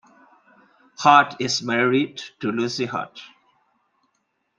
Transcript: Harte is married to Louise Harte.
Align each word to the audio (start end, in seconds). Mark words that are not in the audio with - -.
Harte 0.97 1.35
is 1.39 1.61
married 1.61 2.17
to 2.39 2.51
Louise 2.51 2.89
Harte. 2.89 3.21